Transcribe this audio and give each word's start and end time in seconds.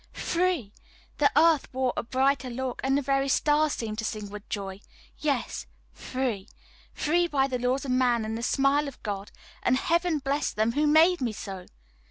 Free! 0.13 0.73
the 1.19 1.31
earth 1.39 1.71
wore 1.71 1.93
a 1.95 2.01
brighter 2.01 2.49
look, 2.49 2.81
and 2.83 2.97
the 2.97 3.03
very 3.03 3.29
stars 3.29 3.73
seemed 3.73 3.99
to 3.99 4.03
sing 4.03 4.31
with 4.31 4.49
joy. 4.49 4.81
Yes, 5.19 5.67
free! 5.93 6.49
free 6.91 7.27
by 7.27 7.45
the 7.45 7.59
laws 7.59 7.85
of 7.85 7.91
man 7.91 8.25
and 8.25 8.35
the 8.35 8.41
smile 8.41 8.87
of 8.87 9.03
God 9.03 9.29
and 9.61 9.77
Heaven 9.77 10.17
bless 10.17 10.53
them 10.53 10.71
who 10.71 10.87
made 10.87 11.21
me 11.21 11.33
so! 11.33 11.67